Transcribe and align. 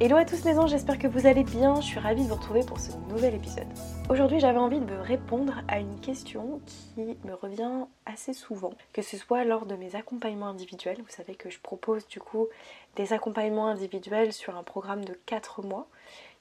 Hello 0.00 0.16
à 0.16 0.24
tous 0.24 0.44
les 0.44 0.60
anges, 0.60 0.70
j'espère 0.70 0.96
que 0.96 1.08
vous 1.08 1.26
allez 1.26 1.42
bien. 1.42 1.80
Je 1.80 1.86
suis 1.86 1.98
ravie 1.98 2.22
de 2.22 2.28
vous 2.28 2.36
retrouver 2.36 2.62
pour 2.64 2.78
ce 2.78 2.92
nouvel 3.08 3.34
épisode. 3.34 3.66
Aujourd'hui, 4.08 4.38
j'avais 4.38 4.60
envie 4.60 4.78
de 4.78 4.94
répondre 4.94 5.54
à 5.66 5.80
une 5.80 5.98
question 5.98 6.60
qui 6.94 7.18
me 7.24 7.34
revient 7.34 7.84
assez 8.06 8.32
souvent, 8.32 8.72
que 8.92 9.02
ce 9.02 9.16
soit 9.16 9.42
lors 9.42 9.66
de 9.66 9.74
mes 9.74 9.96
accompagnements 9.96 10.46
individuels. 10.46 10.98
Vous 10.98 11.10
savez 11.12 11.34
que 11.34 11.50
je 11.50 11.58
propose 11.58 12.06
du 12.06 12.20
coup 12.20 12.46
des 12.94 13.12
accompagnements 13.12 13.66
individuels 13.66 14.32
sur 14.32 14.56
un 14.56 14.62
programme 14.62 15.04
de 15.04 15.18
4 15.26 15.62
mois 15.62 15.88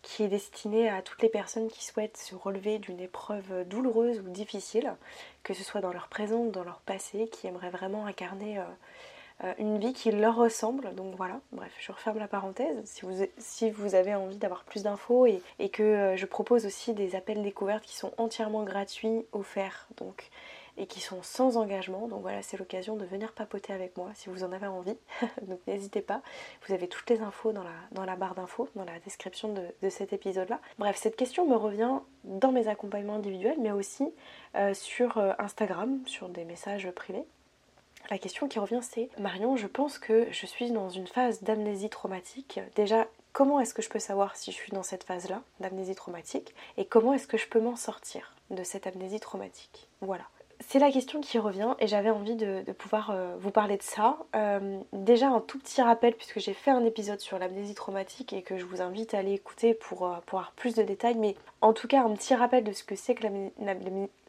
qui 0.04 0.22
est 0.22 0.28
destiné 0.28 0.88
à 0.88 1.02
toutes 1.02 1.24
les 1.24 1.30
personnes 1.30 1.68
qui 1.68 1.84
souhaitent 1.84 2.18
se 2.18 2.36
relever 2.36 2.78
d'une 2.78 3.00
épreuve 3.00 3.68
douloureuse 3.68 4.20
ou 4.20 4.30
difficile, 4.30 4.94
que 5.42 5.56
ce 5.56 5.64
soit 5.64 5.82
dans 5.82 5.92
leur 5.92 6.10
présent 6.10 6.42
ou 6.42 6.52
dans 6.52 6.64
leur 6.64 6.82
passé, 6.82 7.28
qui 7.28 7.48
aimeraient 7.48 7.72
vraiment 7.72 8.06
incarner 8.06 8.60
euh, 8.60 8.64
une 9.58 9.78
vie 9.78 9.94
qui 9.94 10.12
leur 10.12 10.36
ressemble. 10.36 10.96
Donc 10.96 11.16
voilà, 11.16 11.40
bref, 11.52 11.72
je 11.80 11.92
referme 11.92 12.18
la 12.18 12.28
parenthèse. 12.28 12.78
Si 12.86 13.02
vous, 13.06 13.26
si 13.38 13.70
vous 13.70 13.96
avez 13.96 14.16
envie 14.16 14.38
d'avoir 14.38 14.64
plus 14.64 14.84
d'infos 14.84 15.26
et, 15.28 15.70
que 15.70 15.84
euh, 15.84 16.16
je 16.16 16.26
propose 16.26 16.66
aussi 16.66 16.94
des 16.94 17.16
appels 17.16 17.44
découvertes 17.44 17.84
qui 17.84 17.96
sont 17.96 18.12
entièrement 18.18 18.64
gratuits, 18.64 19.26
offerts, 19.32 19.88
donc 19.98 20.30
et 20.80 20.86
qui 20.86 21.02
sont 21.02 21.24
sans 21.24 21.58
engagement. 21.58 22.08
Donc 22.08 22.22
voilà, 22.22 22.44
c'est 22.44 22.58
l'occasion 22.58 22.96
de 22.96 23.06
venir 23.06 23.34
papoter 23.34 23.74
avec 23.74 23.98
moi 23.98 24.12
si 24.14 24.30
vous 24.30 24.44
en 24.44 24.52
avez 24.52 24.68
envie. 24.68 24.98
donc 25.42 25.60
n'hésitez 25.66 26.02
pas. 26.02 26.22
Vous 26.68 26.74
avez 26.74 26.88
toutes 26.88 27.10
les 27.10 27.22
infos 27.22 27.52
dans 27.52 27.64
la, 27.64 27.74
dans 27.92 28.06
la 28.06 28.16
barre 28.16 28.36
d'infos, 28.36 28.70
dans 28.76 28.86
la 28.86 29.00
description 29.00 29.54
de, 29.54 29.90
cet 29.90 30.14
épisode-là. 30.14 30.60
Bref, 30.78 30.96
cette 30.96 31.16
question 31.16 31.48
me 31.48 31.56
revient 31.56 32.00
dans 32.24 32.52
mes 32.52 32.68
accompagnements 32.68 33.16
individuels, 33.16 33.58
mais 33.60 33.72
aussi 33.72 34.08
euh, 34.56 34.74
sur 34.76 35.18
Instagram, 35.40 36.00
sur 36.06 36.30
des 36.30 36.46
messages 36.46 36.90
privés. 36.92 37.26
La 38.10 38.18
question 38.18 38.48
qui 38.48 38.60
revient 38.60 38.80
c'est 38.82 39.10
Marion, 39.20 39.58
je 39.58 39.68
pense 39.68 40.00
que 40.00 40.28
je 40.32 40.46
suis 40.46 40.72
dans 40.72 40.90
une 40.90 41.08
phase 41.08 41.44
d'amnésie 41.44 41.90
traumatique. 41.90 42.60
Déjà, 42.76 43.08
comment 43.34 43.60
est-ce 43.60 43.74
que 43.74 43.82
je 43.82 43.90
peux 43.90 44.00
savoir 44.00 44.36
si 44.36 44.52
je 44.52 44.56
suis 44.56 44.72
dans 44.72 44.84
cette 44.84 45.04
phase-là 45.04 45.42
d'amnésie 45.60 45.96
traumatique 45.96 46.56
et 46.78 46.86
comment 46.86 47.14
est-ce 47.14 47.28
que 47.28 47.38
je 47.38 47.48
peux 47.48 47.60
m'en 47.60 47.76
sortir 47.76 48.34
de 48.50 48.64
cette 48.64 48.88
amnésie 48.88 49.20
traumatique? 49.20 49.90
Voilà 50.02 50.24
c'est 50.60 50.80
la 50.80 50.92
question 50.92 51.22
qui 51.22 51.38
revient 51.38 51.76
et 51.80 51.88
j'avais 51.88 52.10
envie 52.10 52.36
de, 52.36 52.64
pouvoir 52.74 53.12
euh, 53.12 53.36
vous 53.40 53.52
parler 53.52 53.78
de 53.78 53.84
ça. 53.84 54.18
Euh, 54.36 54.80
déjà 54.92 55.28
un 55.28 55.40
tout 55.40 55.60
petit 55.60 55.82
rappel 55.82 56.14
puisque 56.14 56.40
j'ai 56.40 56.54
fait 56.54 56.72
un 56.72 56.84
épisode 56.84 57.20
sur 57.20 57.38
l'amnésie 57.38 57.76
traumatique 57.76 58.34
et 58.34 58.42
que 58.42 58.58
je 58.58 58.66
vous 58.66 58.82
invite 58.82 59.14
à 59.14 59.20
aller 59.20 59.34
écouter 59.34 59.74
pour, 59.74 60.08
euh, 60.08 60.16
avoir 60.28 60.52
plus 60.54 60.74
de 60.74 60.84
détails. 60.84 61.16
Mais 61.16 61.36
en 61.62 61.74
tout 61.74 61.88
cas 61.88 62.04
un 62.04 62.14
petit 62.16 62.34
rappel 62.34 62.64
de 62.64 62.72
ce 62.72 62.84
que 62.84 62.96
c'est 62.96 63.16
que 63.16 63.28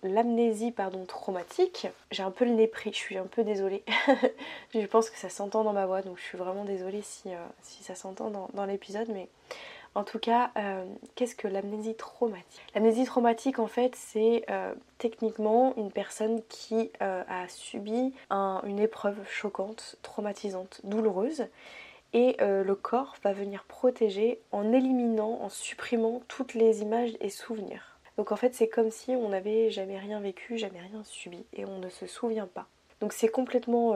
l'amnésie 0.03 0.75
traumatique. 1.07 1.89
J'ai 2.11 2.23
un 2.23 2.31
peu 2.31 2.45
le 2.45 2.53
nez 2.53 2.67
pris, 2.67 2.93
je 2.93 2.99
suis 2.99 3.17
un 3.17 3.27
peu 3.27 3.43
désolée. 3.43 3.83
je 4.75 4.87
pense 4.87 5.11
que 5.11 5.19
ça 5.19 5.31
s'entend 5.31 5.65
dans 5.65 5.73
ma 5.73 5.87
voix 5.87 6.03
donc 6.03 6.19
je 6.19 6.25
suis 6.25 6.39
vraiment 6.39 6.65
désolée 6.65 7.03
si, 7.03 7.31
ça 7.83 7.95
s'entend 7.95 8.31
dans 8.53 8.65
l'épisode. 8.67 9.09
Mais 9.09 9.29
en 9.99 10.05
tout 10.05 10.21
cas, 10.21 10.53
euh, 10.57 10.85
qu'est-ce 11.17 11.35
que 11.35 11.49
l'amnésie 11.49 11.97
traumatique? 11.97 12.63
L'amnésie 12.77 13.05
traumatique, 13.05 13.59
en 13.59 13.67
fait, 13.67 13.97
c'est 13.97 14.45
euh, 14.49 14.73
techniquement 14.99 15.75
une 15.77 15.91
personne 15.91 16.41
qui 16.49 16.93
euh, 17.03 17.25
a 17.29 17.49
subi 17.49 18.15
une 18.31 18.79
épreuve 18.79 19.17
choquante, 19.29 19.97
traumatisante, 20.03 20.81
douloureuse, 20.85 21.47
et 22.13 22.37
le 22.41 22.75
corps 22.75 23.17
va 23.23 23.33
venir 23.33 23.65
protéger 23.65 24.41
en 24.53 24.73
éliminant, 24.73 25.41
en 25.43 25.49
supprimant 25.49 26.23
toutes 26.29 26.55
les 26.55 26.81
images 26.81 27.17
et 27.21 27.29
souvenirs. 27.29 27.99
Donc 28.17 28.33
en 28.33 28.37
fait, 28.37 28.55
c'est 28.55 28.69
comme 28.69 28.91
si 28.91 29.11
on 29.11 29.29
n'avait 29.29 29.71
jamais 29.71 29.99
rien 29.99 30.21
vécu, 30.21 30.57
jamais 30.57 30.81
rien 30.81 31.03
subi, 31.05 31.45
et 31.53 31.67
on 31.67 31.79
ne 31.79 31.89
se 31.91 32.07
souvient 32.07 32.47
pas. 32.47 32.67
Donc 33.01 33.13
c'est 33.13 33.29
complètement 33.29 33.95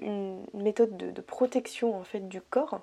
une 0.00 0.44
méthode 0.54 0.96
de, 0.96 1.10
de, 1.10 1.20
protection 1.20 1.94
en 1.94 2.04
fait 2.04 2.26
du 2.26 2.40
corps, 2.40 2.80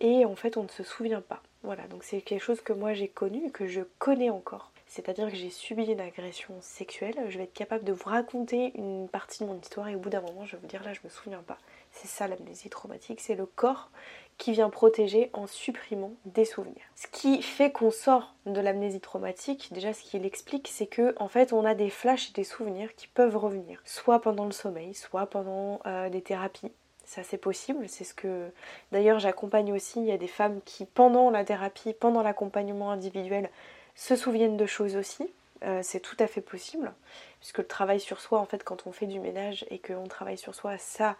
et 0.00 0.24
en 0.24 0.36
fait 0.36 0.56
on 0.56 0.64
ne 0.64 0.68
se 0.68 0.82
souvient 0.82 1.20
pas. 1.20 1.42
Voilà, 1.62 1.86
donc 1.88 2.04
c'est 2.04 2.20
quelque 2.20 2.42
chose 2.42 2.60
que 2.60 2.74
moi 2.74 2.92
j'ai 2.92 3.08
connu 3.08 3.50
que 3.50 3.66
je 3.66 3.80
connais 3.98 4.30
encore. 4.30 4.70
C'est-à-dire 4.86 5.28
que 5.28 5.34
j'ai 5.34 5.50
subi 5.50 5.86
une 5.86 6.00
agression 6.00 6.54
sexuelle, 6.60 7.16
je 7.28 7.38
vais 7.38 7.44
être 7.44 7.52
capable 7.52 7.84
de 7.84 7.92
vous 7.92 8.08
raconter 8.08 8.70
une 8.76 9.08
partie 9.08 9.42
de 9.42 9.48
mon 9.48 9.58
histoire 9.58 9.88
et 9.88 9.96
au 9.96 9.98
bout 9.98 10.10
d'un 10.10 10.20
moment 10.20 10.44
je 10.44 10.52
vais 10.52 10.60
vous 10.60 10.68
dire 10.68 10.84
là 10.84 10.92
je 10.92 11.00
me 11.02 11.08
souviens 11.08 11.42
pas. 11.42 11.58
C'est 11.90 12.06
ça 12.06 12.28
l'amnésie 12.28 12.68
traumatique, 12.68 13.20
c'est 13.20 13.34
le 13.34 13.46
corps 13.46 13.90
qui 14.36 14.52
vient 14.52 14.70
protéger 14.70 15.30
en 15.32 15.46
supprimant 15.46 16.12
des 16.26 16.44
souvenirs. 16.44 16.84
Ce 16.96 17.06
qui 17.06 17.40
fait 17.40 17.72
qu'on 17.72 17.90
sort 17.90 18.34
de 18.46 18.60
l'amnésie 18.60 19.00
traumatique, 19.00 19.72
déjà 19.72 19.92
ce 19.92 20.02
qu'il 20.02 20.26
explique, 20.26 20.68
c'est 20.68 20.86
que 20.86 21.14
en 21.18 21.28
fait 21.28 21.52
on 21.52 21.64
a 21.64 21.74
des 21.74 21.90
flashs 21.90 22.30
et 22.30 22.32
des 22.32 22.44
souvenirs 22.44 22.94
qui 22.94 23.08
peuvent 23.08 23.36
revenir, 23.36 23.80
soit 23.84 24.20
pendant 24.20 24.44
le 24.44 24.52
sommeil, 24.52 24.94
soit 24.94 25.26
pendant 25.26 25.80
euh, 25.86 26.10
des 26.10 26.22
thérapies, 26.22 26.72
ça 27.04 27.22
c'est 27.22 27.38
possible, 27.38 27.88
c'est 27.88 28.04
ce 28.04 28.14
que 28.14 28.50
d'ailleurs 28.92 29.18
j'accompagne 29.18 29.72
aussi, 29.72 30.00
il 30.00 30.06
y 30.06 30.12
a 30.12 30.16
des 30.16 30.28
femmes 30.28 30.60
qui 30.64 30.84
pendant 30.84 31.30
la 31.30 31.44
thérapie, 31.44 31.92
pendant 31.92 32.22
l'accompagnement 32.22 32.90
individuel 32.90 33.50
se 33.94 34.16
souviennent 34.16 34.56
de 34.56 34.66
choses 34.66 34.96
aussi, 34.96 35.32
euh, 35.64 35.80
c'est 35.82 36.00
tout 36.00 36.16
à 36.18 36.26
fait 36.26 36.40
possible, 36.40 36.92
puisque 37.40 37.58
le 37.58 37.66
travail 37.66 38.00
sur 38.00 38.20
soi 38.20 38.38
en 38.40 38.44
fait 38.44 38.64
quand 38.64 38.86
on 38.86 38.92
fait 38.92 39.06
du 39.06 39.20
ménage 39.20 39.64
et 39.70 39.78
qu'on 39.78 40.06
travaille 40.08 40.38
sur 40.38 40.54
soi, 40.54 40.76
ça 40.78 41.16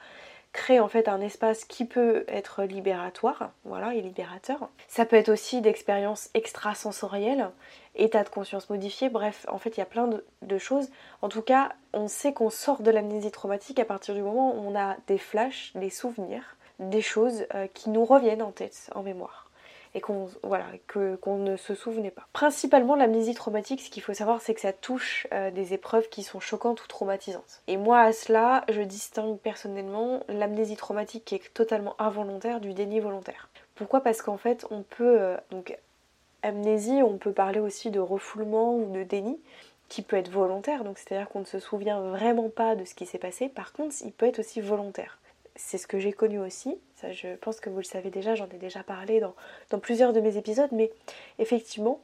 crée 0.55 0.81
en 0.81 0.89
fait 0.89 1.09
un 1.09 1.21
espace 1.21 1.67
qui 1.67 1.85
peut 1.85 2.25
être 2.29 2.63
libératoire, 2.63 3.51
voilà, 3.65 3.95
et 3.95 4.01
libérateur. 4.01 4.71
Ça 4.89 5.05
peut 5.05 5.17
être 5.17 5.29
aussi 5.29 5.61
d'expériences 5.61 6.31
extrasensorielles, 6.33 7.51
état 7.97 8.23
de 8.25 8.29
conscience 8.31 8.71
modifié, 8.71 9.11
bref, 9.11 9.45
en 9.51 9.59
fait 9.59 9.77
il 9.77 9.81
y 9.81 9.83
a 9.83 9.87
plein 9.87 10.09
de, 10.09 10.59
choses. 10.59 10.89
En 11.21 11.29
tout 11.29 11.43
cas, 11.43 11.73
on 11.93 12.09
sait 12.09 12.33
qu'on 12.33 12.49
sort 12.49 12.81
de 12.81 12.91
l'amnésie 12.91 13.33
traumatique 13.33 13.81
à 13.81 13.85
partir 13.85 14.15
du 14.15 14.23
moment 14.23 14.55
où 14.55 14.61
on 14.67 14.79
a 14.79 14.97
des 15.09 15.19
flashs, 15.19 15.73
des 15.75 15.91
souvenirs, 15.91 16.57
des 16.79 17.03
choses 17.03 17.47
euh, 17.55 17.67
qui 17.75 17.91
nous 17.91 18.05
reviennent 18.05 18.43
en 18.43 18.53
tête, 18.53 18.89
en 18.95 19.03
mémoire 19.03 19.44
et 19.95 20.01
qu'on 20.01 20.29
ne 21.39 21.57
se 21.57 21.75
souvenait 21.75 22.11
pas. 22.11 22.27
Principalement 22.33 22.97
l'amnésie 22.97 23.35
traumatique, 23.35 23.81
ce 23.81 23.91
qu'il 23.91 24.03
faut 24.03 24.15
savoir 24.15 24.41
c'est 24.41 24.55
que 24.55 24.61
ça 24.61 24.73
touche 24.73 25.27
euh, 25.33 25.51
des 25.51 25.73
épreuves 25.73 26.09
qui 26.09 26.23
sont 26.23 26.41
choquantes 26.41 26.83
ou 26.83 26.87
traumatisantes. 26.87 27.63
Et 27.67 27.77
moi 27.77 28.01
à 28.01 28.13
cela, 28.13 28.65
je 28.69 28.83
distingue 28.83 29.39
personnellement 29.39 30.21
l'amnésie 30.29 30.77
traumatique 30.77 31.25
qui 31.25 31.37
est 31.37 31.55
totalement 31.55 31.95
involontaire 32.01 32.61
du 32.61 32.75
déni 32.75 33.01
volontaire. 33.01 33.49
Pourquoi? 33.75 34.01
Parce 34.01 34.23
qu'en 34.23 34.37
fait 34.39 34.67
on 34.71 34.83
peut 34.83 35.21
euh, 35.21 35.37
donc 35.51 35.77
amnésie, 36.43 37.03
on 37.03 37.17
peut 37.17 37.33
parler 37.33 37.61
aussi 37.61 37.91
de 37.91 38.01
refoulement 38.01 38.77
ou 38.77 38.91
de 38.91 39.03
déni 39.03 39.39
qui 39.89 40.03
peut 40.03 40.17
être 40.17 40.31
volontaire, 40.31 40.83
donc 40.83 40.99
c'est-à-dire 40.99 41.29
qu'on 41.29 41.41
ne 41.41 41.45
se 41.45 41.59
souvient 41.59 42.01
vraiment 42.01 42.49
pas 42.49 42.75
de 42.75 42.85
ce 42.85 42.95
qui 42.95 43.07
s'est 43.07 43.19
passé. 43.19 43.49
Par 43.49 43.73
contre, 43.73 43.95
il 44.05 44.13
peut 44.13 44.27
être 44.27 44.39
aussi 44.39 44.61
volontaire 44.61 45.19
c'est 45.57 45.79
ce 45.79 45.87
que 45.87 45.99
j'ai 45.99 46.13
connu 46.13 46.39
aussi. 46.39 46.77
Ça, 46.97 47.13
je 47.13 47.37
pense 47.37 47.61
que 47.61 47.71
vous 47.71 47.79
le 47.79 47.85
savez 47.85 48.11
déjà, 48.11 48.35
j'en 48.35 48.47
ai 48.47 48.59
déjà 48.59 48.83
parlé 48.83 49.21
dans, 49.21 49.79
plusieurs 49.79 50.13
de 50.13 50.21
mes 50.21 50.37
épisodes, 50.37 50.71
mais 50.73 50.91
effectivement, 51.39 52.01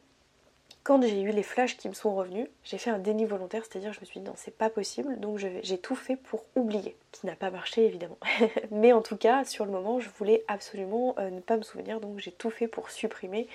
quand 0.82 1.02
j'ai 1.02 1.20
eu 1.20 1.30
les 1.30 1.42
flashs 1.42 1.76
qui 1.76 1.88
me 1.88 1.94
sont 1.94 2.14
revenus, 2.14 2.48
j'ai 2.64 2.78
fait 2.78 2.90
un 2.90 2.98
déni 2.98 3.24
volontaire, 3.24 3.64
c'est-à-dire 3.64 3.92
je 3.92 4.00
me 4.00 4.06
suis 4.06 4.20
dit 4.20 4.26
non, 4.26 4.32
c'est 4.36 4.56
pas 4.56 4.70
possible, 4.70 5.20
donc 5.20 5.38
j'ai 5.38 5.78
tout 5.78 5.94
fait 5.94 6.16
pour 6.16 6.44
oublier, 6.56 6.96
qui 7.12 7.26
n'a 7.26 7.36
pas 7.36 7.50
marché 7.50 7.84
évidemment. 7.84 8.18
mais 8.70 8.92
en 8.92 9.02
tout 9.02 9.16
cas, 9.16 9.44
sur 9.44 9.66
le 9.66 9.72
moment, 9.72 10.00
je 10.00 10.08
voulais 10.16 10.44
absolument 10.48 11.14
euh, 11.18 11.30
ne 11.30 11.40
pas 11.40 11.56
me 11.56 11.62
souvenir, 11.62 12.00
donc 12.00 12.18
j'ai 12.18 12.32
tout 12.32 12.50
fait 12.50 12.68
pour 12.68 12.90
supprimer 12.90 13.46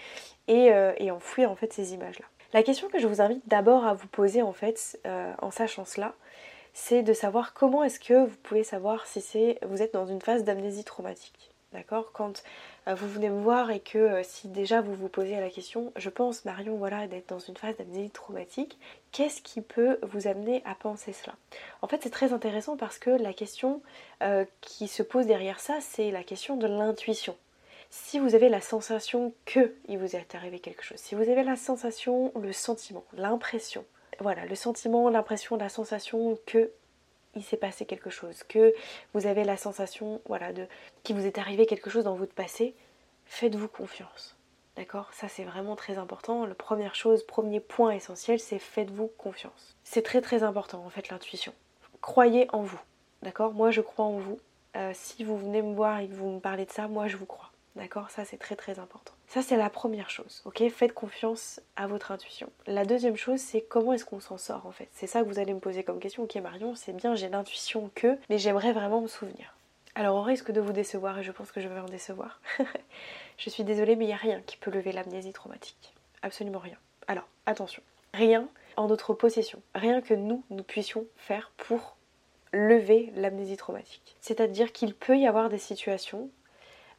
et, 0.48 0.72
euh, 0.72 0.94
enfouir 1.12 1.50
en 1.50 1.56
fait 1.56 1.74
ces 1.74 1.94
images-là. 1.94 2.26
La 2.54 2.64
question 2.64 2.90
que 2.90 3.00
je 3.00 3.08
vous 3.08 3.22
invite 3.22 3.42
d'abord 3.48 3.86
à 3.86 3.94
vous 3.94 4.08
poser 4.08 4.42
en 4.42 4.54
fait, 4.54 5.00
euh, 5.06 5.34
en 5.42 5.52
sachant 5.52 5.86
cela, 5.86 6.14
c'est 6.78 7.04
de 7.04 7.14
savoir 7.14 7.54
comment 7.54 7.86
est-ce 7.86 8.02
que 8.02 8.26
vous 8.26 8.36
pouvez 8.44 8.66
savoir 8.66 9.08
si 9.08 9.22
c'est 9.22 9.58
vous 9.66 9.82
êtes 9.82 9.94
dans 9.94 10.06
une 10.06 10.22
phase 10.22 10.44
d'amnésie 10.44 10.84
traumatique. 10.84 11.52
D'accord? 11.72 12.12
Quand 12.12 12.44
euh, 12.88 12.96
vous 12.96 13.08
venez 13.08 13.30
me 13.30 13.42
voir 13.42 13.72
et 13.72 13.80
que 13.80 13.98
euh, 13.98 14.24
si 14.24 14.50
déjà 14.50 14.82
vous 14.82 14.94
vous 14.94 15.08
posez 15.08 15.40
la 15.40 15.50
question, 15.50 15.94
je 15.96 16.10
pense 16.10 16.44
Marion 16.44 16.76
voilà 16.76 17.08
d'être 17.08 17.30
dans 17.30 17.40
une 17.40 17.56
phase 17.56 17.78
d'amnésie 17.78 18.10
traumatique, 18.10 18.78
qu'est-ce 19.14 19.42
qui 19.42 19.62
peut 19.62 20.00
vous 20.04 20.28
amener 20.28 20.62
à 20.66 20.76
penser 20.76 21.14
cela? 21.14 21.36
En 21.82 21.88
fait, 21.88 22.02
c'est 22.04 22.10
très 22.10 22.34
intéressant 22.34 22.76
parce 22.76 23.00
que 23.00 23.10
la 23.10 23.34
question 23.34 23.82
euh, 24.22 24.44
qui 24.60 24.90
se 24.90 25.02
pose 25.02 25.26
derrière 25.26 25.62
ça, 25.62 25.80
c'est 25.80 26.12
la 26.12 26.24
question 26.24 26.58
de 26.58 26.68
l'intuition. 26.68 27.38
Si 27.90 28.20
vous 28.20 28.36
avez 28.36 28.50
la 28.50 28.62
sensation 28.62 29.34
que 29.46 29.74
il 29.88 29.98
vous 29.98 30.18
est 30.18 30.36
arrivé 30.36 30.60
quelque 30.60 30.84
chose, 30.84 31.00
si 31.00 31.16
vous 31.16 31.30
avez 31.30 31.44
la 31.44 31.56
sensation, 31.56 32.34
le 32.36 32.52
sentiment, 32.52 33.06
l'impression 33.14 33.86
voilà, 34.20 34.46
le 34.46 34.56
sentiment, 34.56 35.10
l'impression, 35.10 35.56
la 35.58 35.70
sensation 35.70 36.38
que 36.46 36.72
il 37.36 37.44
s'est 37.44 37.58
passé 37.58 37.86
quelque 37.86 38.10
chose, 38.10 38.44
que 38.44 38.74
vous 39.14 39.28
avez 39.28 39.44
la 39.44 39.58
sensation, 39.58 40.22
voilà, 40.26 40.54
de 40.54 40.68
qu'il 41.04 41.16
vous 41.16 41.26
est 41.26 41.38
arrivé 41.38 41.66
quelque 41.66 41.90
chose 41.90 42.06
dans 42.06 42.16
votre 42.16 42.34
passé, 42.34 42.74
faites-vous 43.26 43.68
confiance. 43.68 44.36
D'accord? 44.76 45.10
Ça 45.14 45.28
c'est 45.30 45.44
vraiment 45.44 45.76
très 45.76 45.98
important. 45.98 46.46
La 46.46 46.56
première 46.56 46.96
chose, 46.96 47.24
premier 47.24 47.60
point 47.60 47.92
essentiel, 47.92 48.40
c'est 48.40 48.60
faites-vous 48.60 49.08
confiance. 49.18 49.76
C'est 49.84 50.02
très 50.02 50.22
très 50.22 50.44
important 50.44 50.84
en 50.86 50.90
fait 50.90 51.10
l'intuition. 51.10 51.54
Croyez 52.02 52.48
en 52.52 52.62
vous. 52.62 52.80
D'accord? 53.22 53.54
Moi 53.54 53.72
je 53.72 53.82
crois 53.82 54.06
en 54.06 54.18
vous. 54.18 54.38
Euh, 54.76 54.92
si 54.94 55.24
vous 55.24 55.38
venez 55.38 55.62
me 55.62 55.74
voir 55.74 56.00
et 56.00 56.08
que 56.08 56.14
vous 56.14 56.30
me 56.30 56.40
parlez 56.40 56.66
de 56.66 56.72
ça, 56.72 56.90
moi 56.90 57.08
je 57.08 57.16
vous 57.16 57.26
crois. 57.26 57.52
D'accord? 57.78 58.10
Ça 58.10 58.26
c'est 58.26 58.38
très 58.38 58.58
très 58.58 58.80
important. 58.80 59.14
Ça 59.28 59.42
c'est 59.42 59.58
la 59.58 59.70
première 59.70 60.10
chose. 60.10 60.42
Ok? 60.46 60.64
Faites 60.70 60.94
confiance 60.94 61.60
à 61.76 61.88
votre 61.88 62.12
intuition. 62.12 62.50
La 62.68 62.86
deuxième 62.86 63.16
chose 63.16 63.40
c'est 63.40 63.62
comment 63.62 63.94
est-ce 63.94 64.06
qu'on 64.06 64.20
s'en 64.20 64.38
sort 64.38 64.66
en 64.66 64.72
fait? 64.72 64.90
C'est 64.94 65.08
ça 65.08 65.22
que 65.22 65.28
vous 65.28 65.40
allez 65.40 65.54
me 65.54 65.60
poser 65.60 65.84
comme 65.84 66.00
question. 66.00 66.24
Ok 66.24 66.36
Marion, 66.36 66.76
c'est 66.76 66.94
bien, 66.94 67.16
j'ai 67.16 67.30
l'intuition 67.30 67.90
que, 67.96 68.18
mais 68.30 68.38
j'aimerais 68.38 68.72
vraiment 68.72 69.02
me 69.02 69.08
souvenir. 69.08 69.56
Alors 69.96 70.18
au 70.18 70.22
risque 70.22 70.52
de 70.52 70.60
vous 70.60 70.74
décevoir, 70.74 71.20
et 71.20 71.24
je 71.24 71.32
pense 71.32 71.52
que 71.52 71.62
je 71.62 71.70
vais 71.70 71.80
en 71.80 71.86
décevoir, 71.86 72.42
je 73.38 73.50
suis 73.50 73.64
désolée, 73.64 73.96
mais 73.96 74.06
il 74.06 74.10
n'y 74.10 74.14
a 74.14 74.18
rien 74.18 74.42
qui 74.46 74.58
peut 74.58 74.72
lever 74.72 74.92
l'amnésie 74.92 75.32
traumatique. 75.32 75.94
Absolument 76.22 76.60
rien. 76.60 76.78
Alors 77.08 77.28
attention, 77.46 77.82
rien 78.14 78.48
en 78.76 78.88
notre 78.88 79.14
possession, 79.14 79.62
rien 79.74 80.02
que 80.02 80.14
nous, 80.14 80.44
nous 80.50 80.64
puissions 80.64 81.06
faire 81.16 81.52
pour 81.56 81.96
lever 82.52 83.12
l'amnésie 83.16 83.58
traumatique. 83.58 84.16
C'est-à-dire 84.20 84.72
qu'il 84.72 84.94
peut 84.96 85.18
y 85.18 85.28
avoir 85.28 85.50
des 85.50 85.58
situations 85.58 86.30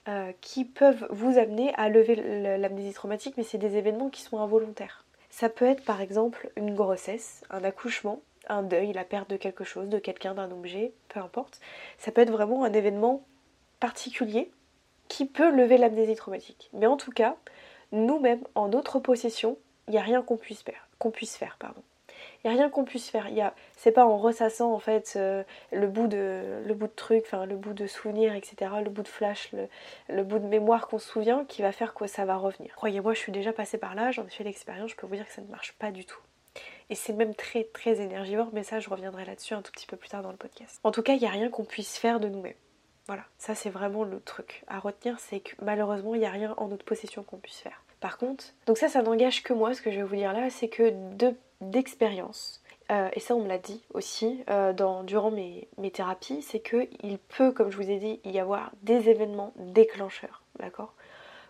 euh, 0.08 0.32
qui 0.40 0.64
peuvent 0.64 1.06
vous 1.10 1.38
amener 1.38 1.74
à 1.74 1.88
lever 1.88 2.14
l'amnésie 2.58 2.92
traumatique, 2.92 3.34
mais 3.36 3.42
c'est 3.42 3.58
des 3.58 3.76
événements 3.76 4.08
qui 4.08 4.22
sont 4.22 4.38
involontaires. 4.38 5.04
Ça 5.30 5.48
peut 5.48 5.64
être 5.66 5.84
par 5.84 6.00
exemple 6.00 6.50
une 6.56 6.74
grossesse, 6.74 7.42
un 7.50 7.64
accouchement, 7.64 8.22
un 8.48 8.62
deuil, 8.62 8.92
la 8.92 9.04
perte 9.04 9.30
de 9.30 9.36
quelque 9.36 9.64
chose, 9.64 9.88
de 9.88 9.98
quelqu'un, 9.98 10.34
d'un 10.34 10.50
objet, 10.50 10.92
peu 11.08 11.20
importe. 11.20 11.60
Ça 11.98 12.12
peut 12.12 12.20
être 12.20 12.30
vraiment 12.30 12.64
un 12.64 12.72
événement 12.72 13.24
particulier 13.80 14.50
qui 15.08 15.26
peut 15.26 15.50
lever 15.50 15.78
l'amnésie 15.78 16.14
traumatique. 16.14 16.70
Mais 16.72 16.86
en 16.86 16.96
tout 16.96 17.12
cas, 17.12 17.36
nous-mêmes, 17.92 18.44
en 18.54 18.68
notre 18.68 18.98
possession, 18.98 19.58
il 19.88 19.92
n'y 19.92 19.98
a 19.98 20.02
rien 20.02 20.22
qu'on 20.22 20.36
puisse 20.36 20.62
faire. 20.62 20.88
Qu'on 20.98 21.10
puisse. 21.10 21.95
N'y 22.46 22.52
a 22.52 22.54
rien 22.58 22.70
qu'on 22.70 22.84
puisse 22.84 23.10
faire. 23.10 23.28
Il 23.28 23.52
c'est 23.76 23.90
pas 23.90 24.06
en 24.06 24.18
ressassant 24.18 24.72
en 24.72 24.78
fait 24.78 25.14
euh, 25.16 25.42
le 25.72 25.88
bout 25.88 26.06
de 26.06 26.62
le 26.64 26.74
bout 26.74 26.86
de 26.86 26.92
truc, 26.92 27.32
le 27.32 27.56
bout 27.56 27.72
de 27.72 27.88
souvenir, 27.88 28.36
etc., 28.36 28.70
le 28.84 28.88
bout 28.88 29.02
de 29.02 29.08
flash, 29.08 29.50
le, 30.08 30.22
bout 30.22 30.38
de 30.38 30.46
mémoire 30.46 30.86
qu'on 30.86 31.00
se 31.00 31.08
souvient 31.08 31.44
qui 31.44 31.62
va 31.62 31.72
faire 31.72 31.92
que 31.92 32.06
ça 32.06 32.24
va 32.24 32.36
revenir. 32.36 32.72
Croyez-moi, 32.76 33.14
je 33.14 33.18
suis 33.18 33.32
déjà 33.32 33.52
passée 33.52 33.78
par 33.78 33.96
là, 33.96 34.12
j'en 34.12 34.24
ai 34.24 34.30
fait 34.30 34.44
l'expérience, 34.44 34.92
je 34.92 34.96
peux 34.96 35.08
vous 35.08 35.16
dire 35.16 35.26
que 35.26 35.32
ça 35.32 35.42
ne 35.42 35.48
marche 35.48 35.72
pas 35.72 35.90
du 35.90 36.04
tout. 36.04 36.20
Et 36.88 36.94
c'est 36.94 37.14
même 37.14 37.34
très 37.34 37.64
très 37.64 38.00
énergivore, 38.00 38.50
mais 38.52 38.62
ça 38.62 38.78
je 38.78 38.88
reviendrai 38.88 39.24
là-dessus 39.24 39.54
un 39.54 39.62
tout 39.62 39.72
petit 39.72 39.88
peu 39.88 39.96
plus 39.96 40.08
tard 40.08 40.22
dans 40.22 40.30
le 40.30 40.36
podcast. 40.36 40.78
En 40.84 40.92
tout 40.92 41.02
cas, 41.02 41.14
il 41.14 41.18
n'y 41.18 41.26
a 41.26 41.30
rien 41.30 41.48
qu'on 41.48 41.64
puisse 41.64 41.98
faire 41.98 42.20
de 42.20 42.28
nous-mêmes. 42.28 42.54
Voilà, 43.08 43.24
ça 43.38 43.56
c'est 43.56 43.70
vraiment 43.70 44.04
le 44.04 44.20
truc 44.20 44.62
à 44.68 44.78
retenir, 44.78 45.18
c'est 45.18 45.40
que 45.40 45.56
malheureusement 45.62 46.14
il 46.14 46.20
n'y 46.20 46.26
a 46.26 46.30
rien 46.30 46.54
en 46.58 46.68
notre 46.68 46.84
possession 46.84 47.24
qu'on 47.24 47.38
puisse 47.38 47.58
faire. 47.58 47.82
Par 48.00 48.18
contre, 48.18 48.44
donc 48.66 48.78
ça 48.78 48.88
ça 48.88 49.02
n'engage 49.02 49.42
que 49.42 49.52
moi, 49.52 49.74
ce 49.74 49.82
que 49.82 49.90
je 49.90 49.96
vais 49.96 50.02
vous 50.02 50.16
dire 50.16 50.32
là, 50.32 50.50
c'est 50.50 50.68
que 50.68 50.92
d'expérience, 51.60 52.62
euh, 52.90 53.08
et 53.14 53.20
ça 53.20 53.34
on 53.34 53.42
me 53.42 53.48
l'a 53.48 53.58
dit 53.58 53.82
aussi 53.94 54.44
euh, 54.50 54.72
durant 55.04 55.30
mes, 55.30 55.68
thérapies, 55.92 56.42
c'est 56.42 56.60
qu'il 56.60 57.18
peut, 57.18 57.52
comme 57.52 57.70
je 57.70 57.76
vous 57.76 57.90
ai 57.90 57.98
dit, 57.98 58.20
y 58.24 58.38
avoir 58.38 58.70
des 58.82 59.08
événements 59.08 59.52
déclencheurs, 59.56 60.42
d'accord? 60.58 60.94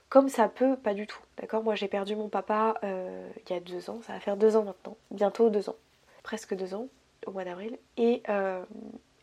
Comme 0.08 0.28
ça 0.28 0.48
peut, 0.48 0.76
pas 0.76 0.94
du 0.94 1.08
tout. 1.08 1.18
D'accord? 1.38 1.64
Moi 1.64 1.74
j'ai 1.74 1.88
perdu 1.88 2.14
mon 2.14 2.28
papa 2.28 2.74
euh, 2.84 3.28
il 3.46 3.52
y 3.52 3.56
a 3.56 3.60
deux 3.60 3.90
ans, 3.90 4.00
ça 4.06 4.12
va 4.12 4.20
faire 4.20 4.36
deux 4.36 4.56
ans 4.56 4.62
maintenant, 4.62 4.96
bientôt 5.10 5.50
deux 5.50 5.68
ans, 5.68 5.76
presque 6.22 6.54
deux 6.54 6.74
ans 6.74 6.86
au 7.26 7.32
mois 7.32 7.44
d'avril, 7.44 7.76
et, 7.96 8.22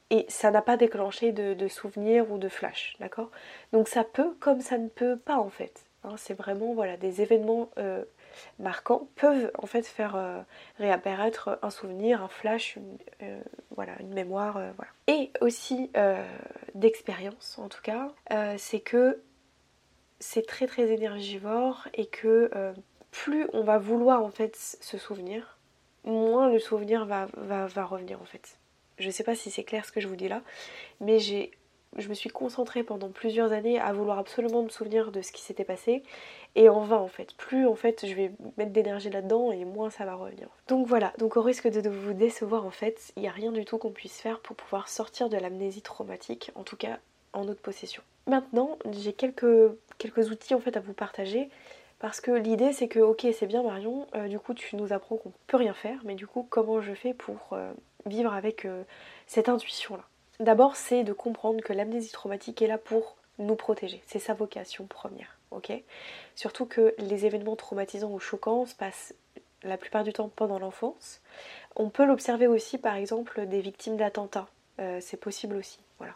et 0.10 0.25
ça 0.28 0.52
n'a 0.52 0.62
pas 0.62 0.78
déclenché 0.78 1.31
de, 1.31 1.68
souvenirs 1.68 2.30
ou 2.31 2.38
de 2.38 2.50
flash, 2.50 2.96
d'accord? 3.00 3.31
Donc 3.72 3.88
ça 3.88 4.04
peut 4.04 4.36
comme 4.40 4.62
ça 4.62 4.78
ne 4.78 4.90
peut 4.90 5.18
pas 5.18 5.38
en 5.38 5.50
fait. 5.50 5.86
Hein. 6.03 6.15
c'est 6.17 6.33
vraiment 6.33 6.73
voilà 6.73 6.97
des 6.97 7.21
événements 7.21 7.69
euh, 7.77 8.03
marquants 8.59 9.07
peuvent 9.15 9.51
en 9.57 9.65
fait 9.65 9.85
faire 9.85 10.45
réapparaître 10.77 11.59
un 11.61 11.69
souvenir, 11.69 12.23
un 12.23 12.27
flash, 12.27 12.77
une, 12.77 12.97
voilà, 13.75 13.94
une 14.00 14.13
mémoire. 14.13 14.59
Et 15.07 15.31
aussi 15.41 15.91
d'expérience 16.73 17.59
en 17.59 17.69
tout 17.69 17.81
cas, 17.81 18.11
c'est 18.57 18.79
que 18.79 19.21
c'est 20.23 20.45
très 20.47 20.67
très 20.67 20.89
énergivore 20.89 21.88
et 21.94 22.05
que 22.05 22.50
euh, 22.55 22.73
plus 23.11 23.45
on 23.51 23.63
va 23.63 23.77
vouloir 23.77 24.23
en 24.23 24.31
fait 24.31 24.55
se 24.55 24.97
souvenir, 24.97 25.59
moins 26.05 26.50
le 26.50 26.59
souvenir 26.59 27.05
va, 27.05 27.27
va, 27.35 27.85
revenir 27.85 28.21
en 28.21 28.25
fait. 28.25 28.57
Je 29.00 29.09
sais 29.09 29.23
pas 29.23 29.35
si 29.35 29.51
c'est 29.51 29.65
clair 29.65 29.85
ce 29.85 29.91
que 29.91 30.00
je 30.00 30.07
vous 30.07 30.15
dis 30.15 30.29
là, 30.29 30.41
mais 31.01 31.19
j'ai 31.19 31.51
je 31.98 32.10
me 32.10 32.13
suis 32.13 32.30
concentrée 32.30 32.84
pendant 32.84 33.10
plusieurs 33.10 33.51
années 33.51 33.80
à 33.80 33.94
vouloir 33.94 34.19
absolument 34.19 34.63
me 34.63 34.69
souvenir 34.69 35.12
de 35.12 35.22
ce 35.22 35.31
qui 35.31 35.42
s'était 35.42 35.63
passé 35.63 36.04
et 36.56 36.69
en 36.69 36.81
vain 36.81 36.98
en 36.98 37.07
fait. 37.07 37.34
Plus 37.36 37.68
en 37.68 37.75
fait 37.75 38.06
je 38.06 38.13
vais 38.13 38.31
mettre 38.57 38.72
d'énergie 38.72 39.10
là-dedans 39.10 39.51
et 39.51 39.66
moins 39.66 39.90
ça 39.90 40.06
va 40.06 40.16
revenir. 40.16 40.48
Donc 40.68 40.88
voilà, 40.88 41.13
donc 41.18 41.38
au 41.38 41.42
risque 41.42 41.68
de 41.68 41.90
vous 41.90 42.13
décevoir 42.13 42.66
en 42.66 42.72
fait, 42.72 43.13
il 43.16 43.22
n'y 43.22 43.28
a 43.28 43.31
rien 43.31 43.51
du 43.51 43.66
tout 43.66 43.78
qu'on 43.78 43.92
puisse 43.92 44.19
faire 44.19 44.40
pour 44.40 44.56
pouvoir 44.56 44.88
sortir 44.90 45.30
de 45.30 45.38
l'amnésie 45.38 45.81
traumatique, 45.81 46.51
en 46.56 46.63
tout 46.63 46.78
cas 46.78 47.00
en 47.34 47.45
notre 47.45 47.62
possession. 47.62 48.04
Maintenant, 48.28 48.78
j'ai 48.92 49.13
quelques, 49.13 49.46
outils 50.18 50.56
en 50.56 50.60
fait 50.60 50.78
à 50.78 50.80
vous 50.80 50.94
partager 50.94 51.50
parce 52.00 52.22
que 52.22 52.31
l'idée 52.31 52.74
c'est 52.74 52.88
que 52.88 53.00
ok 53.00 53.28
c'est 53.34 53.48
bien 53.48 53.63
Marion, 53.63 54.07
euh, 54.16 54.28
du 54.28 54.39
coup 54.39 54.54
tu 54.54 54.75
nous 54.75 54.94
apprends 54.94 55.18
qu'on 55.18 55.34
peut 55.48 55.57
rien 55.57 55.74
faire, 55.74 56.00
mais 56.04 56.16
du 56.16 56.28
coup 56.28 56.46
comment 56.50 56.81
je 56.81 56.94
fais 56.94 57.13
pour 57.13 57.54
euh, 57.54 57.72
vivre 58.06 58.34
avec 58.34 58.66
euh, 58.66 58.84
cette 59.28 59.50
intuition 59.50 59.96
là 59.96 60.04
D'abord 60.39 60.75
c'est 60.75 61.03
de 61.03 61.13
comprendre 61.13 61.62
que 61.62 61.74
l'amnésie 61.74 62.12
traumatique 62.12 62.62
est 62.62 62.68
là 62.68 62.77
pour 62.77 63.15
nous 63.39 63.56
protéger, 63.56 64.01
c'est 64.06 64.19
sa 64.19 64.33
vocation 64.33 64.85
première, 64.85 65.38
ok? 65.51 65.71
Surtout 66.35 66.65
que 66.65 66.94
les 66.97 67.25
événements 67.25 67.56
traumatisants 67.56 68.12
ou 68.12 68.19
choquants 68.19 68.65
se 68.65 68.75
passent 68.75 69.13
la 69.63 69.77
plupart 69.77 70.03
du 70.03 70.13
temps 70.13 70.30
pendant 70.30 70.59
l'enfance. 70.59 71.21
On 71.75 71.89
peut 71.89 72.06
l'observer 72.06 72.47
aussi 72.47 72.77
par 72.77 72.95
exemple 72.95 73.45
des 73.47 73.62
victimes 73.62 73.97
d'attentats, 73.97 74.47
c'est 75.00 75.19
possible 75.19 75.56
aussi, 75.56 75.80
voilà. 75.97 76.13